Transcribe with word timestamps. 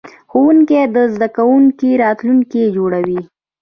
ښوونکی 0.31 0.77
د 0.95 0.97
زده 1.13 1.27
کوونکي 1.37 1.89
راتلونکی 2.03 2.63
جوړوي. 2.75 3.21